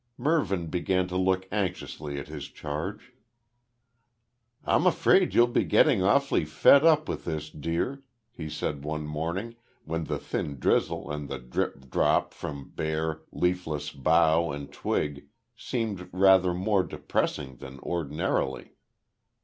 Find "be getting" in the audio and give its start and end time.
5.45-6.01